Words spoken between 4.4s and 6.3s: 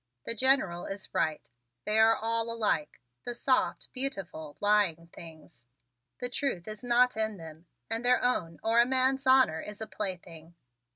lying things. The